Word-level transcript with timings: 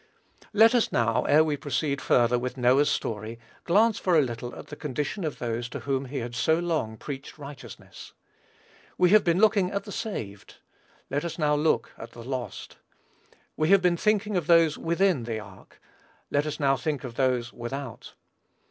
Let 0.51 0.73
us, 0.73 0.91
now, 0.91 1.25
ere 1.25 1.43
we 1.43 1.55
proceed 1.55 2.01
further 2.01 2.39
with 2.39 2.57
Noah's 2.57 2.89
history, 2.89 3.37
glance 3.65 3.99
for 3.99 4.17
a 4.17 4.21
little 4.23 4.55
at 4.55 4.65
the 4.69 4.75
condition 4.75 5.23
of 5.23 5.37
those 5.37 5.69
to 5.69 5.81
whom 5.81 6.05
he 6.05 6.17
had 6.17 6.33
so 6.33 6.57
long 6.57 6.97
preached 6.97 7.37
righteousness. 7.37 8.13
We 8.97 9.11
have 9.11 9.23
been 9.23 9.37
looking 9.37 9.69
at 9.69 9.83
the 9.83 9.91
saved, 9.91 10.55
let 11.11 11.23
us 11.23 11.37
now 11.37 11.53
look 11.53 11.91
at 11.99 12.13
the 12.13 12.23
lost: 12.23 12.77
we 13.55 13.69
have 13.69 13.83
been 13.83 13.95
thinking 13.95 14.35
of 14.35 14.47
those 14.47 14.75
within 14.75 15.25
the 15.25 15.39
ark, 15.39 15.79
let 16.31 16.47
us 16.47 16.59
now 16.59 16.75
think 16.77 17.03
of 17.03 17.13
those 17.13 17.53
without. 17.53 18.15